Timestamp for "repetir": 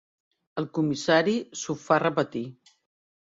2.05-2.45